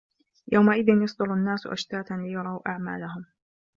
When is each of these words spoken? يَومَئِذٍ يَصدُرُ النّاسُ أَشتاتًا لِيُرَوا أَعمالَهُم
يَومَئِذٍ 0.51 0.87
يَصدُرُ 0.89 1.33
النّاسُ 1.33 1.67
أَشتاتًا 1.67 2.13
لِيُرَوا 2.13 2.69
أَعمالَهُم 2.69 3.25